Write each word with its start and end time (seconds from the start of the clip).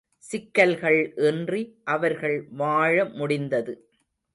சிக்கல்கள் 0.23 0.99
இன்றி 1.29 1.61
அவர்கள் 1.83 2.37
வாழ 2.53 3.05
முடிந்தது. 3.13 3.73